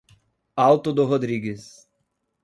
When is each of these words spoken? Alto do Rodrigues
Alto 0.57 0.91
do 0.95 1.05
Rodrigues 1.05 1.87